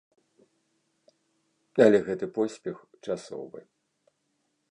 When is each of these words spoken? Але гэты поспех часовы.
Але 1.85 1.99
гэты 2.09 2.25
поспех 2.37 2.77
часовы. 3.09 3.59